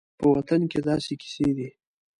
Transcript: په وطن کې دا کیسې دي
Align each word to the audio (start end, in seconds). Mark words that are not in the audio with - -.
په 0.19 0.25
وطن 0.33 0.61
کې 0.71 0.79
دا 0.87 0.95
کیسې 1.21 1.47
دي 1.57 1.69